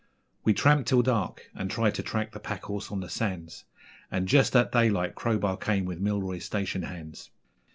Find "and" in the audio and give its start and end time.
1.53-1.69, 4.09-4.27